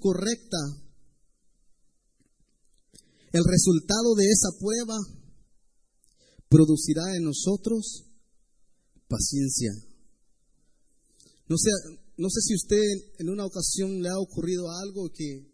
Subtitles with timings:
[0.00, 0.58] correcta,
[3.32, 4.96] el resultado de esa prueba
[6.48, 8.04] producirá en nosotros
[9.08, 9.72] paciencia.
[11.48, 11.70] No sé,
[12.16, 12.82] no sé si usted
[13.18, 15.48] en una ocasión le ha ocurrido algo que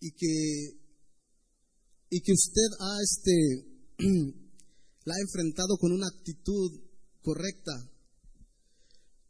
[0.00, 0.82] y que
[2.10, 3.72] y que usted ha este
[5.04, 6.80] la ha enfrentado con una actitud
[7.22, 7.72] correcta.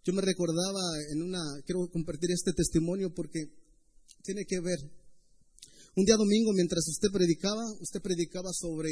[0.04, 0.82] Yo me recordaba
[1.12, 3.38] en una quiero compartir este testimonio porque
[4.22, 4.78] tiene que ver
[5.94, 8.90] un día domingo mientras usted predicaba, usted predicaba sobre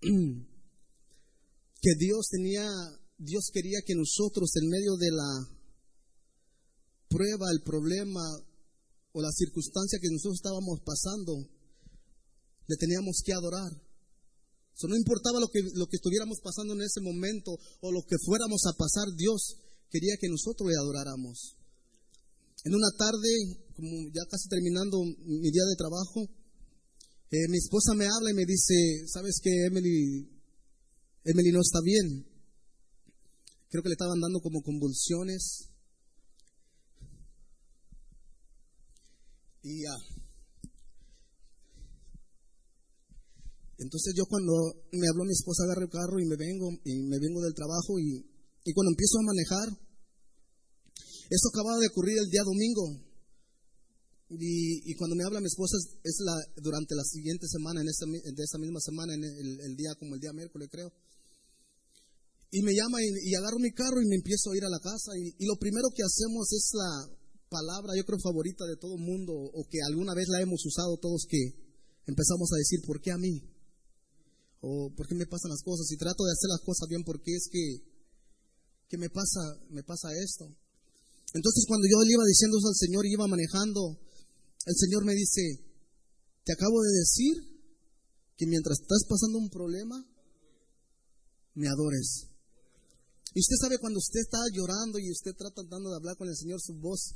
[0.00, 2.66] que Dios tenía
[3.18, 5.48] Dios quería que nosotros en medio de la
[7.08, 8.20] prueba, el problema
[9.12, 11.32] o la circunstancia que nosotros estábamos pasando,
[12.66, 13.72] le teníamos que adorar.
[14.76, 18.16] Eso no importaba lo que, lo que estuviéramos pasando en ese momento o lo que
[18.24, 19.56] fuéramos a pasar, Dios
[19.90, 21.56] quería que nosotros le adoráramos.
[22.64, 23.30] En una tarde,
[23.74, 26.26] como ya casi terminando mi día de trabajo,
[27.30, 30.30] eh, mi esposa me habla y me dice, ¿sabes que Emily,
[31.24, 32.26] Emily no está bien?
[33.68, 35.70] Creo que le estaban dando como convulsiones.
[39.62, 39.96] Y ya.
[43.78, 44.52] Entonces yo cuando
[44.92, 47.98] me habló mi esposa agarro el carro y me vengo y me vengo del trabajo
[47.98, 48.24] y,
[48.66, 49.68] y cuando empiezo a manejar,
[51.30, 53.06] eso acababa de ocurrir el día domingo.
[54.28, 58.58] Y, cuando me habla mi esposa es, la, durante la siguiente semana, en de esa
[58.58, 60.92] misma semana, en el, día como el día miércoles creo.
[62.50, 64.80] Y me llama y, y, agarro mi carro y me empiezo a ir a la
[64.80, 65.14] casa.
[65.16, 67.16] Y, y lo primero que hacemos es la,
[67.48, 70.98] palabra, yo creo, favorita de todo el mundo, o que alguna vez la hemos usado
[70.98, 71.54] todos, que
[72.06, 73.42] empezamos a decir, ¿por qué a mí?
[74.60, 75.90] O ¿por qué me pasan las cosas?
[75.90, 77.95] Y trato de hacer las cosas bien, porque es que,
[78.88, 80.44] que me pasa, me pasa esto.
[81.34, 83.98] Entonces cuando yo le iba diciendo eso al Señor y iba manejando,
[84.66, 85.42] el Señor me dice,
[86.44, 87.34] te acabo de decir
[88.36, 89.96] que mientras estás pasando un problema,
[91.54, 92.28] me adores.
[93.34, 96.36] Y usted sabe cuando usted está llorando y usted trata tratando de hablar con el
[96.36, 97.14] Señor, su voz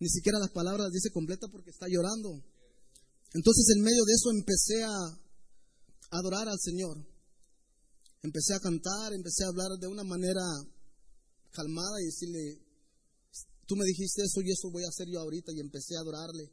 [0.00, 2.42] ni siquiera las palabras dice completa porque está llorando.
[3.34, 4.96] Entonces en medio de eso empecé a
[6.10, 6.96] adorar al Señor.
[8.22, 10.42] Empecé a cantar, empecé a hablar de una manera
[11.52, 12.58] calmada y decirle,
[13.66, 16.50] tú me dijiste eso y eso voy a hacer yo ahorita y empecé a adorarle.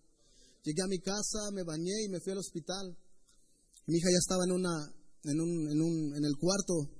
[0.64, 2.98] Llegué a mi casa, me bañé y me fui al hospital.
[3.88, 4.94] Mi hija ya estaba en una
[5.24, 6.98] en un, en, un, en el cuarto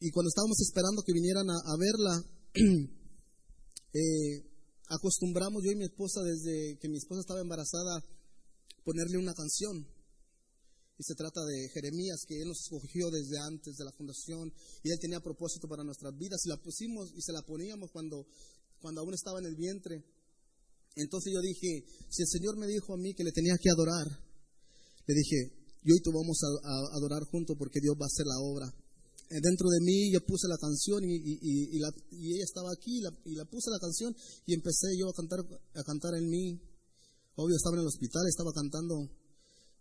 [0.00, 2.24] y cuando estábamos esperando que vinieran a, verla,
[3.92, 4.48] eh,
[4.88, 8.02] acostumbramos yo y mi esposa desde que mi esposa estaba embarazada
[8.82, 9.86] ponerle una canción.
[11.00, 14.52] Y se trata de Jeremías, que Él nos escogió desde antes de la fundación
[14.84, 16.44] y Él tenía propósito para nuestras vidas.
[16.44, 18.26] Y la pusimos y se la poníamos cuando,
[18.82, 20.04] cuando aún estaba en el vientre.
[20.96, 24.12] Entonces yo dije, si el Señor me dijo a mí que le tenía que adorar,
[24.12, 25.56] le dije,
[25.88, 28.68] yo y tú vamos a adorar juntos porque Dios va a hacer la obra.
[28.68, 32.98] Eh, dentro de mí, yo puse la canción y, y, la, y ella estaba aquí
[32.98, 36.28] y la, y la, puse la canción y empecé yo a cantar, a cantar en
[36.28, 36.60] mí.
[37.36, 39.08] Obvio, estaba en el hospital, estaba cantando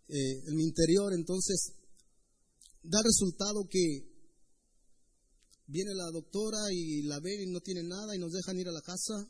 [0.09, 1.73] eh, en mi interior, entonces
[2.83, 4.09] da resultado que
[5.67, 8.71] viene la doctora y la ve y no tiene nada y nos dejan ir a
[8.71, 9.29] la casa.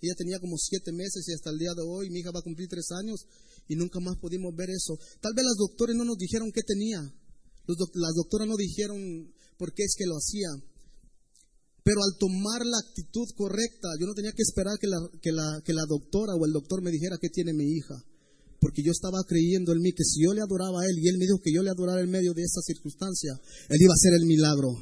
[0.00, 2.42] Ella tenía como siete meses y hasta el día de hoy mi hija va a
[2.42, 3.26] cumplir tres años
[3.68, 4.96] y nunca más pudimos ver eso.
[5.20, 7.00] Tal vez las doctores no nos dijeron qué tenía.
[7.00, 10.48] las doctoras no dijeron por qué es que lo hacía.
[11.84, 15.60] Pero al tomar la actitud correcta, yo no tenía que esperar que la, que la,
[15.64, 17.94] que la doctora o el doctor me dijera qué tiene mi hija.
[18.64, 21.20] Porque yo estaba creyendo en mí que si yo le adoraba a él y él
[21.20, 23.36] me dijo que yo le adorara en medio de esa circunstancia,
[23.68, 24.72] él iba a hacer el milagro.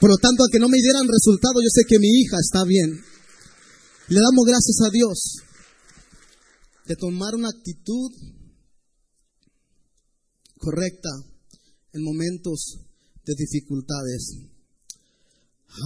[0.00, 2.98] Por lo tanto, aunque no me dieran resultado, yo sé que mi hija está bien.
[4.10, 5.38] Le damos gracias a Dios
[6.90, 8.10] de tomar una actitud
[10.58, 11.10] correcta
[11.92, 12.74] en momentos
[13.22, 14.34] de dificultades.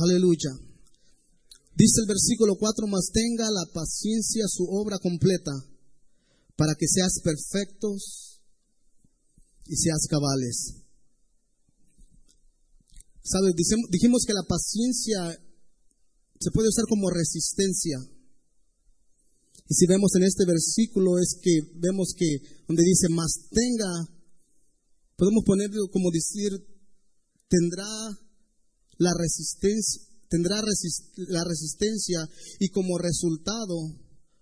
[0.08, 0.56] Aleluya.
[1.76, 5.52] Dice el versículo 4, más tenga la paciencia su obra completa,
[6.56, 8.40] para que seas perfectos
[9.66, 10.82] y seas cabales.
[13.22, 13.54] ¿Sabes?
[13.90, 15.38] Dijimos que la paciencia
[16.40, 17.98] se puede usar como resistencia.
[19.68, 22.26] Y si vemos en este versículo es que vemos que
[22.66, 23.92] donde dice más tenga,
[25.16, 26.50] podemos ponerlo como decir
[27.48, 27.86] tendrá
[28.98, 30.56] la resistencia, tendrá
[31.28, 32.28] la resistencia
[32.58, 33.76] y como resultado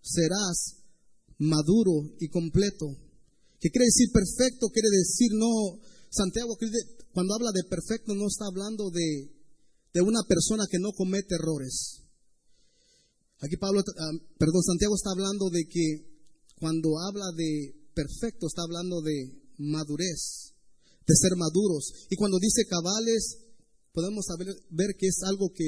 [0.00, 0.79] serás
[1.40, 2.86] maduro y completo.
[3.58, 4.68] ¿Qué quiere decir perfecto?
[4.68, 6.56] Quiere decir no, Santiago
[7.12, 9.32] cuando habla de perfecto no está hablando de,
[9.92, 12.04] de una persona que no comete errores.
[13.40, 16.10] Aquí Pablo, ah, perdón, Santiago está hablando de que
[16.58, 20.52] cuando habla de perfecto, está hablando de madurez,
[21.06, 22.06] de ser maduros.
[22.10, 23.38] Y cuando dice cabales,
[23.92, 25.64] podemos saber, ver que es algo que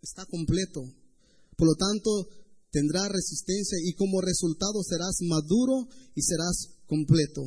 [0.00, 0.82] está completo.
[1.56, 2.28] Por lo tanto,
[2.70, 7.42] tendrá resistencia y como resultado serás maduro y serás completo.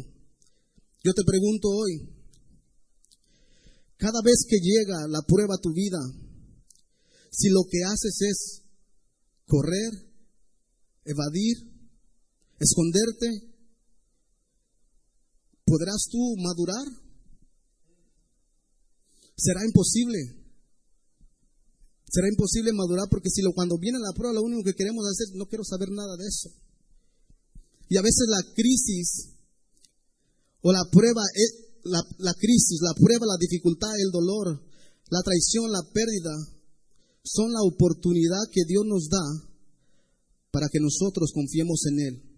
[1.04, 2.22] Yo te pregunto hoy,
[3.98, 6.00] cada vez que llega la prueba a tu vida,
[7.32, 8.62] si lo que haces es
[9.46, 9.92] correr,
[11.06, 11.58] evadir,
[12.60, 13.52] esconderte,
[15.66, 16.86] ¿podrás tú madurar?
[19.38, 20.41] Será imposible.
[22.12, 25.34] Será imposible madurar porque si lo, cuando viene la prueba lo único que queremos hacer,
[25.40, 26.52] no quiero saber nada de eso.
[27.88, 29.32] Y a veces la crisis
[30.62, 31.24] o la prueba,
[31.86, 34.60] la, la crisis, la prueba, la dificultad, el dolor,
[35.10, 36.36] la traición, la pérdida,
[37.24, 39.24] son la oportunidad que Dios nos da
[40.52, 42.32] para que nosotros confiemos en Él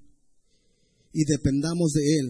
[1.13, 2.27] y dependamos de Él.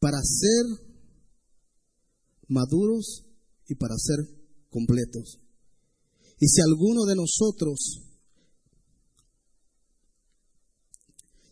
[0.00, 0.64] Para ser
[2.48, 3.24] maduros
[3.68, 4.18] y para ser
[4.68, 5.40] completos.
[6.40, 8.04] Y si alguno de nosotros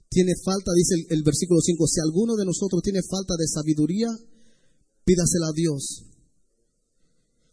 [0.09, 4.09] tiene falta, dice el, versículo 5, si alguno de nosotros tiene falta de sabiduría,
[5.05, 6.05] pídasela a Dios,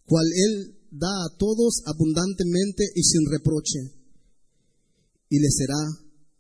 [0.06, 3.79] cual Él da a todos abundantemente y sin reproche,
[5.29, 5.79] y le será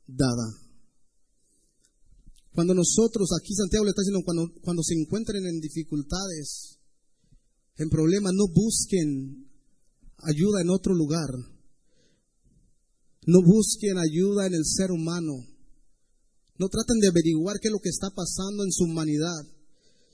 [0.07, 0.69] dada.
[2.51, 6.78] Cuando nosotros, aquí Santiago le está diciendo, cuando, cuando se encuentren en dificultades,
[7.79, 9.49] en problemas, no busquen
[10.17, 11.29] ayuda en otro lugar.
[13.25, 15.47] No busquen ayuda en el ser humano.
[16.57, 19.47] No traten de averiguar qué es lo que está pasando en su humanidad,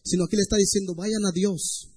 [0.04, 1.90] sino aquí le está diciendo, vayan a Dios,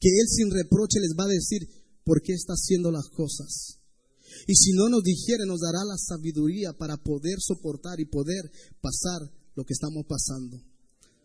[0.00, 1.62] que Él sin reproche les va a decir
[2.04, 3.78] por qué está haciendo las cosas.
[4.48, 8.50] Y si no nos dijere, nos dará la sabiduría para poder soportar y poder
[8.80, 9.22] pasar
[9.54, 10.58] lo que estamos pasando.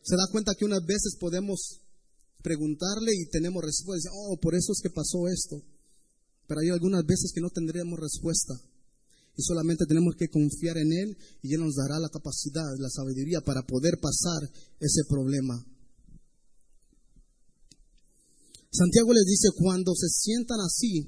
[0.03, 1.81] Se da cuenta que unas veces podemos
[2.47, 4.09] preguntarle y tenemos respuesta.
[4.13, 5.61] Oh, por eso es que pasó esto.
[6.47, 8.55] Pero hay algunas veces que no tendríamos respuesta.
[9.35, 13.41] Y solamente tenemos que confiar en Él y Él nos dará la capacidad, la sabiduría
[13.41, 14.49] para poder pasar
[14.79, 15.59] ese problema.
[18.71, 21.03] Santiago les dice, cuando se sientan así,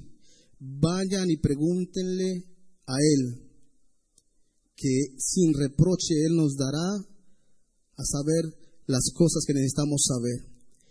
[0.58, 2.44] vayan y pregúntenle
[2.86, 3.50] a Él,
[4.76, 7.00] que sin reproche Él nos dará
[7.96, 8.44] a saber
[8.86, 10.49] las cosas que necesitamos saber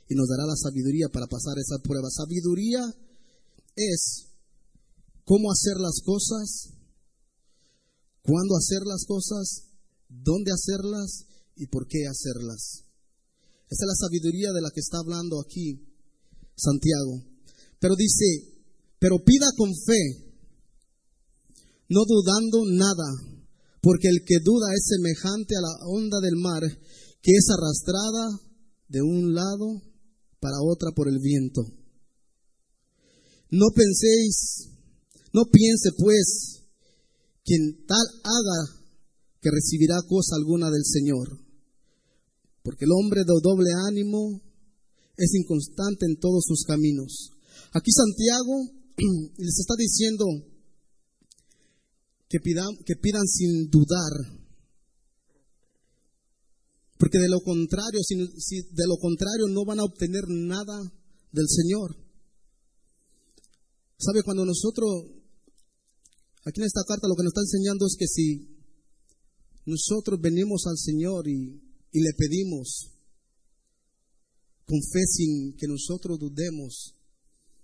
[0.10, 2.10] y nos dará la sabiduría para pasar esa prueba.
[2.10, 2.82] Sabiduría
[3.76, 4.26] es
[5.24, 6.74] cómo hacer las cosas,
[8.24, 9.70] cuándo hacer las cosas,
[10.10, 11.26] dónde hacerlas
[11.56, 12.90] y por qué hacerlas.
[13.70, 15.78] Esa es la sabiduría de la que está hablando aquí
[16.56, 17.22] Santiago.
[17.80, 18.66] Pero dice,
[18.98, 20.34] pero pida con fe,
[21.88, 23.10] no dudando nada,
[23.80, 26.64] porque el que duda es semejante a la onda del mar,
[27.22, 28.42] que es arrastrada
[28.88, 29.89] de un lado
[30.40, 31.62] para otra por el viento.
[33.52, 34.70] No penséis,
[35.34, 36.64] no piense pues,
[37.44, 38.80] quien tal haga
[39.42, 41.40] que recibirá cosa alguna del Señor.
[42.64, 44.42] Porque el hombre de doble ánimo
[45.18, 47.32] es inconstante en todos sus caminos.
[47.74, 48.70] Aquí Santiago
[49.38, 50.26] les está diciendo
[52.30, 54.39] que pidan, que pidan sin dudar,
[57.00, 60.78] porque de lo contrario, si, de lo contrario no van a obtener nada
[61.32, 61.96] del Señor.
[63.98, 64.22] ¿Sabe?
[64.22, 65.08] Cuando nosotros,
[66.44, 68.54] aquí en esta carta lo que nos está enseñando es que si
[69.66, 72.92] nosotros venimos al Señor y, y le pedimos
[74.66, 76.96] con sin que nosotros dudemos,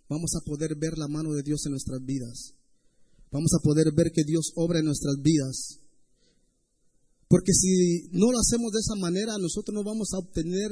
[0.08, 2.54] vamos a poder ver la mano de Dios en nuestras vidas.
[3.32, 5.82] Vamos a poder ver que Dios obra en nuestras vidas.
[7.36, 10.72] Porque si no lo hacemos de esa manera, nosotros no vamos a obtener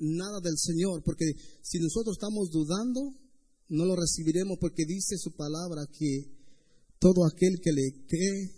[0.00, 1.04] nada del Señor.
[1.04, 1.30] Porque
[1.62, 3.14] si nosotros estamos dudando,
[3.68, 6.26] no lo recibiremos porque dice su palabra que
[6.98, 8.50] todo aquel que le cree,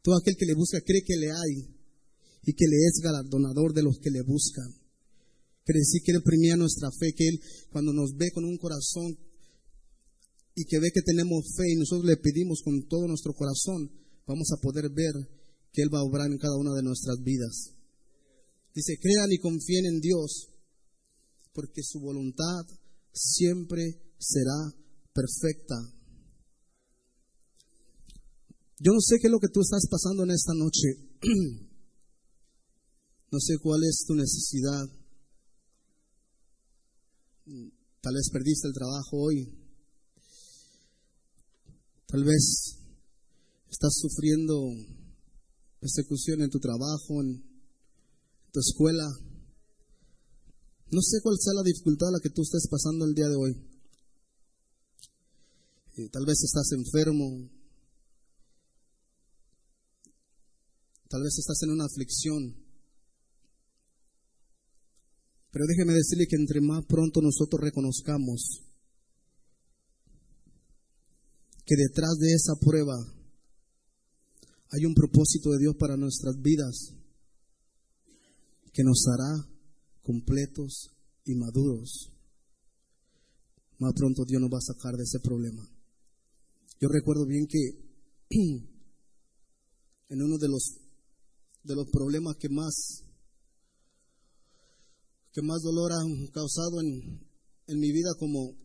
[0.00, 1.74] todo aquel que le busca, cree que le hay
[2.44, 4.70] y que le es galardonador de los que le buscan.
[5.64, 7.40] Quiere decir que Él premia nuestra fe, que Él
[7.72, 9.18] cuando nos ve con un corazón
[10.54, 13.90] y que ve que tenemos fe y nosotros le pedimos con todo nuestro corazón,
[14.24, 15.39] vamos a poder ver
[15.72, 17.74] que Él va a obrar en cada una de nuestras vidas.
[18.74, 20.48] Dice, crean y confíen en Dios,
[21.52, 22.64] porque su voluntad
[23.12, 24.74] siempre será
[25.12, 25.76] perfecta.
[28.78, 30.88] Yo no sé qué es lo que tú estás pasando en esta noche.
[33.30, 34.86] no sé cuál es tu necesidad.
[38.00, 39.60] Tal vez perdiste el trabajo hoy.
[42.06, 42.78] Tal vez
[43.68, 44.54] estás sufriendo
[45.80, 47.42] persecución en tu trabajo, en
[48.52, 49.08] tu escuela.
[50.92, 53.36] No sé cuál sea la dificultad a la que tú estés pasando el día de
[53.36, 53.52] hoy.
[55.96, 57.48] Eh, tal vez estás enfermo.
[61.08, 62.54] Tal vez estás en una aflicción.
[65.50, 68.62] Pero déjeme decirle que entre más pronto nosotros reconozcamos
[71.66, 72.94] que detrás de esa prueba
[74.72, 76.94] hay un propósito de Dios para nuestras vidas
[78.72, 79.48] que nos hará
[80.02, 80.90] completos
[81.24, 82.12] y maduros.
[83.78, 85.62] Más pronto Dios nos va a sacar de ese problema.
[86.80, 87.58] Yo recuerdo bien que
[90.08, 90.76] en uno de los
[91.62, 93.04] de los problemas que más
[95.32, 97.20] que más dolor han causado en,
[97.66, 98.56] en mi vida como,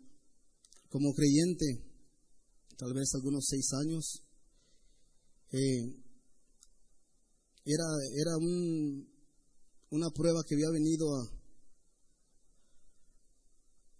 [0.90, 1.66] como creyente,
[2.78, 4.25] tal vez algunos seis años,
[5.56, 5.88] eh,
[7.64, 9.08] era, era un,
[9.92, 11.22] una prueba que había venido a,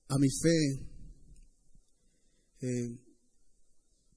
[0.10, 0.90] a mi fe.
[2.62, 3.00] Eh,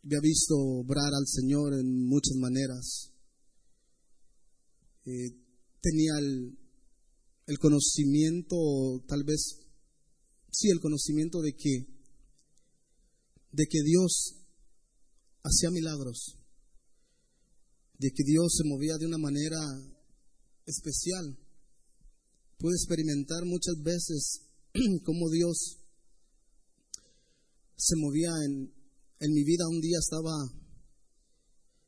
[0.05, 3.13] había visto obrar al Señor en muchas maneras.
[5.05, 5.31] Eh,
[5.81, 6.59] tenía el,
[7.47, 8.57] el conocimiento,
[9.07, 9.61] tal vez,
[10.51, 11.87] sí, el conocimiento de que,
[13.53, 14.35] de que Dios
[15.45, 16.38] hacía milagros,
[17.99, 19.59] de que Dios se movía de una manera
[20.67, 21.37] especial.
[22.59, 24.43] Pude experimentar muchas veces
[25.05, 25.79] cómo Dios
[27.77, 28.73] se movía en,
[29.21, 29.69] en mi vida.
[29.69, 30.35] Un día estaba,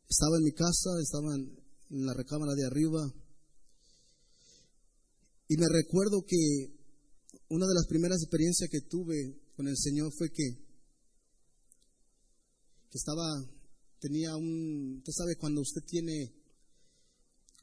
[0.09, 3.13] estaba en mi casa, estaba en la recámara de arriba
[5.51, 6.39] y me recuerdo que
[7.49, 10.45] una de las primeras experiencias que tuve con el Señor fue que,
[12.93, 13.27] estaba,
[14.01, 16.33] tenía un, usted sabe cuando usted tiene,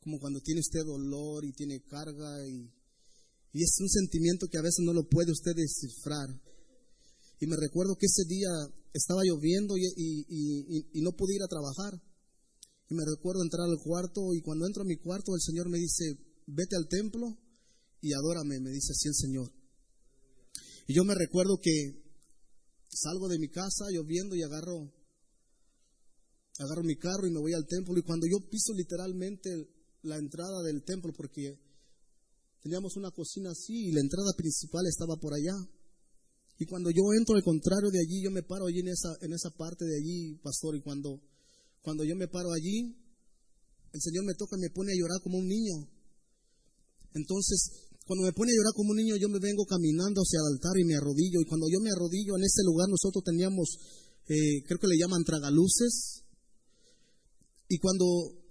[0.01, 2.72] como cuando tiene usted dolor y tiene carga y,
[3.53, 6.29] y es un sentimiento que a veces no lo puede usted descifrar.
[7.39, 8.50] Y me recuerdo que ese día
[8.94, 12.01] estaba lloviendo y, y, y, no pude ir a trabajar.
[12.89, 15.77] Y me recuerdo entrar al cuarto y cuando entro a mi cuarto el Señor me
[15.77, 16.17] dice,
[16.48, 17.38] vete al templo
[18.01, 19.51] y adórame, me dice así el Señor.
[20.88, 22.08] Y yo me recuerdo que
[22.89, 24.91] salgo de mi casa lloviendo y agarro,
[26.58, 27.98] agarro mi carro y me voy al templo.
[27.98, 29.50] Y cuando yo piso literalmente
[30.04, 31.60] la entrada del templo, porque
[32.62, 35.56] teníamos una cocina así y la entrada principal estaba por allá.
[36.60, 39.34] Y cuando yo entro al contrario de allí, yo me paro allí en esa, en
[39.34, 40.76] esa parte de allí, pastor.
[40.76, 41.22] Y cuando,
[41.82, 42.98] cuando yo me paro allí,
[43.94, 45.86] el Señor me toca y me pone a llorar como un niño.
[47.14, 50.58] Entonces, cuando me pone a llorar como un niño, yo me vengo caminando hacia el
[50.58, 51.42] altar y me arrodillo.
[51.42, 53.78] Y cuando yo me arrodillo en ese lugar, nosotros teníamos,
[54.26, 56.26] eh, creo que le llaman tragaluces.
[57.68, 58.06] Y cuando,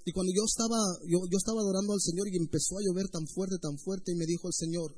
[0.05, 0.77] y cuando yo estaba,
[1.09, 4.17] yo, yo estaba adorando al Señor y empezó a llover tan fuerte, tan fuerte, y
[4.17, 4.95] me dijo el Señor,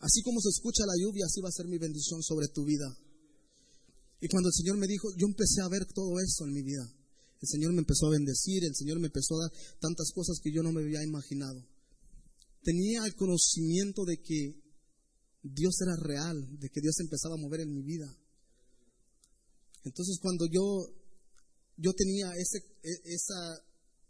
[0.00, 2.86] así como se escucha la lluvia, así va a ser mi bendición sobre tu vida.
[4.20, 6.86] Y cuando el Señor me dijo, yo empecé a ver todo eso en mi vida.
[7.42, 10.52] El Señor me empezó a bendecir, el Señor me empezó a dar tantas cosas que
[10.52, 11.60] yo no me había imaginado
[12.64, 14.56] tenía el conocimiento de que
[15.42, 18.08] Dios era real, de que Dios empezaba a mover en mi vida.
[19.84, 20.88] Entonces cuando yo,
[21.76, 22.90] yo tenía ese, e,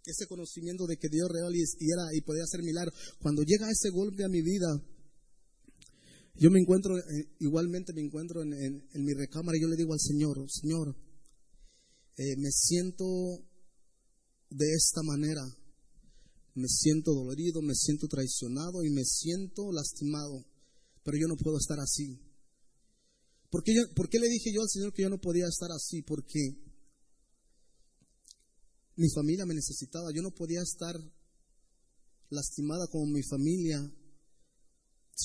[0.07, 3.91] ese conocimiento de que Dios real y, era, y podía hacer milagros, cuando llega ese
[3.91, 4.69] golpe a mi vida,
[6.37, 8.51] yo me encuentro, eh, igualmente me encuentro en,
[8.95, 10.97] mi recámara y yo le digo al Señor, Señor,
[12.17, 13.05] eh, me siento
[14.51, 15.43] de esta manera
[16.55, 20.47] me siento dolorido, me siento traicionado y me siento lastimado,
[21.03, 22.21] pero yo no puedo estar así.
[23.51, 26.03] ¿Por qué, le dije yo al Señor que yo no podía estar así?
[26.03, 26.41] Porque
[28.97, 30.95] mi familia me necesitaba, yo no podía estar
[32.31, 33.79] lastimada como mi familia.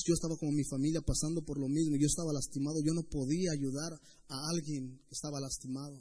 [0.06, 3.50] Yo estaba como mi familia pasando por lo mismo, yo estaba lastimado, yo no podía
[3.52, 3.92] ayudar
[4.28, 6.00] a alguien que estaba lastimado.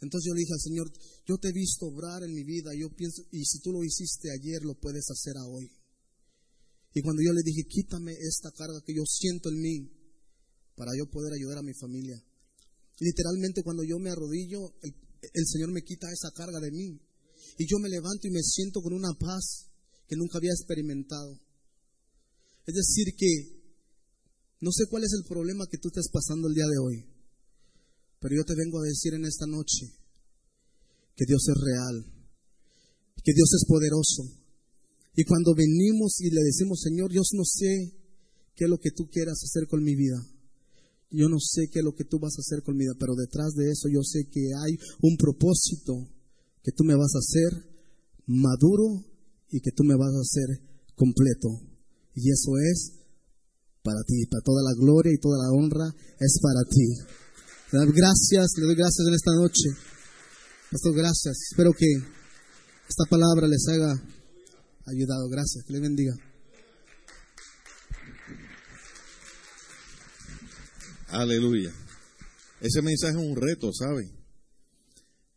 [0.00, 0.92] Entonces yo le dije al Señor,
[1.24, 4.28] yo te he visto obrar en mi vida, yo pienso, y si tú lo hiciste
[4.30, 5.72] ayer, lo puedes hacer a hoy.
[6.92, 9.96] Y cuando yo le dije, quítame esta carga que yo siento en mí,
[10.76, 12.22] para yo poder ayudar a mi familia.
[13.00, 14.94] Literalmente cuando yo me arrodillo, el,
[15.32, 17.00] el Señor me quita esa carga de mí.
[17.58, 19.70] Y yo me levanto y me siento con una paz
[20.08, 21.38] que nunca había experimentado.
[22.66, 23.56] Es decir, que
[24.60, 27.04] no sé cuál es el problema que tú estás pasando el día de hoy.
[28.20, 29.86] Pero yo te vengo a decir en esta noche
[31.14, 32.04] que Dios es real,
[33.22, 34.24] que Dios es poderoso.
[35.14, 37.92] Y cuando venimos y le decimos, Señor, yo no sé
[38.54, 40.18] qué es lo que tú quieras hacer con mi vida.
[41.16, 43.14] Yo no sé qué es lo que tú vas a hacer con mi vida, pero
[43.14, 46.12] detrás de eso yo sé que hay un propósito
[46.62, 47.64] que tú me vas a hacer
[48.26, 49.02] maduro
[49.50, 50.60] y que tú me vas a hacer
[50.94, 51.48] completo.
[52.14, 52.92] Y eso es
[53.82, 56.88] para ti, para toda la gloria y toda la honra es para ti.
[57.72, 59.68] Gracias, le doy gracias en esta noche.
[60.70, 61.36] Pastor, gracias.
[61.50, 61.86] Espero que
[62.88, 63.92] esta palabra les haya
[64.86, 65.28] ayudado.
[65.28, 65.64] Gracias.
[65.64, 66.14] Que le bendiga.
[71.08, 71.72] Aleluya.
[72.60, 74.10] Ese mensaje es un reto, ¿sabe?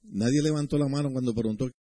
[0.03, 1.69] Nadie levantó la mano cuando preguntó